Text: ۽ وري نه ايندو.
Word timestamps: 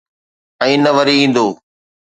۽ 0.61 0.65
وري 0.71 0.77
نه 0.83 0.91
ايندو. 1.21 1.47